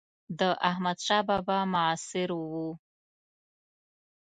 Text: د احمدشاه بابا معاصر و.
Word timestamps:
د 0.39 0.41
احمدشاه 0.69 1.23
بابا 1.29 1.59
معاصر 1.73 2.29
و. 2.33 2.41